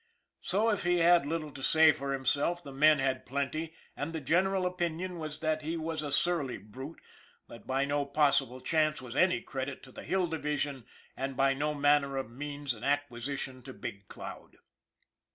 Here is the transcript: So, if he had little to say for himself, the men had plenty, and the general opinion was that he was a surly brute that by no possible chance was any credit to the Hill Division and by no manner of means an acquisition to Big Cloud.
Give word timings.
So, 0.41 0.71
if 0.71 0.81
he 0.81 0.97
had 0.97 1.27
little 1.27 1.51
to 1.51 1.61
say 1.61 1.91
for 1.91 2.11
himself, 2.11 2.63
the 2.63 2.71
men 2.71 2.97
had 2.97 3.23
plenty, 3.23 3.75
and 3.95 4.13
the 4.13 4.19
general 4.19 4.65
opinion 4.65 5.19
was 5.19 5.41
that 5.41 5.61
he 5.61 5.77
was 5.77 6.01
a 6.01 6.11
surly 6.11 6.57
brute 6.57 6.99
that 7.47 7.67
by 7.67 7.85
no 7.85 8.07
possible 8.07 8.61
chance 8.61 8.99
was 8.99 9.15
any 9.15 9.41
credit 9.41 9.83
to 9.83 9.91
the 9.91 10.01
Hill 10.01 10.25
Division 10.25 10.85
and 11.15 11.37
by 11.37 11.53
no 11.53 11.75
manner 11.75 12.17
of 12.17 12.31
means 12.31 12.73
an 12.73 12.83
acquisition 12.83 13.61
to 13.61 13.73
Big 13.73 14.07
Cloud. 14.07 14.57